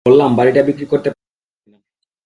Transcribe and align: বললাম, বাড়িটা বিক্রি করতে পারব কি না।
বললাম, 0.05 0.29
বাড়িটা 0.35 0.61
বিক্রি 0.63 0.85
করতে 0.85 1.09
পারব 1.09 1.27
কি 1.61 1.69
না। 1.73 1.79